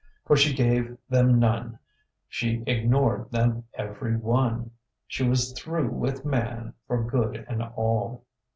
For 0.25 0.35
she 0.35 0.55
gave 0.55 0.97
them 1.09 1.39
none, 1.39 1.77
she 2.27 2.63
ignored 2.65 3.29
them 3.29 3.65
every 3.75 4.17
one. 4.17 4.71
She 5.05 5.23
was 5.23 5.53
through 5.53 5.91
with 5.91 6.25
Man 6.25 6.73
for 6.87 7.03
good 7.07 7.45
and 7.47 7.61
all! 7.61 8.25